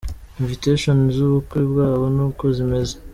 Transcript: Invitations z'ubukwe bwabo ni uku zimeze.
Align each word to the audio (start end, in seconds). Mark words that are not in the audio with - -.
Invitations 0.41 1.03
z'ubukwe 1.15 1.59
bwabo 1.69 2.05
ni 2.15 2.21
uku 2.27 2.43
zimeze. 2.55 2.95